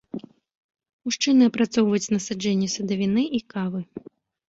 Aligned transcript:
Мужчыны 1.09 1.51
апрацоўваюць 1.53 2.11
насаджэнні 2.17 2.73
садавіны 2.79 3.23
і 3.41 3.47
кавы. 3.57 3.81